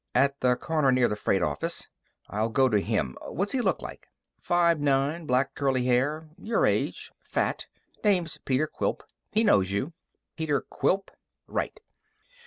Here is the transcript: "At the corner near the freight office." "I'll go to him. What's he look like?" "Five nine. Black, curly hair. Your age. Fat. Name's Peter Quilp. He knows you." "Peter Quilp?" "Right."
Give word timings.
"At 0.15 0.39
the 0.39 0.55
corner 0.55 0.91
near 0.91 1.07
the 1.07 1.15
freight 1.15 1.43
office." 1.43 1.87
"I'll 2.27 2.49
go 2.49 2.67
to 2.69 2.79
him. 2.81 3.15
What's 3.27 3.51
he 3.53 3.61
look 3.61 3.83
like?" 3.83 4.07
"Five 4.41 4.79
nine. 4.79 5.27
Black, 5.27 5.53
curly 5.53 5.85
hair. 5.85 6.27
Your 6.39 6.65
age. 6.65 7.11
Fat. 7.19 7.67
Name's 8.03 8.39
Peter 8.43 8.65
Quilp. 8.65 9.03
He 9.31 9.43
knows 9.43 9.71
you." 9.71 9.93
"Peter 10.35 10.59
Quilp?" 10.59 11.11
"Right." 11.45 11.79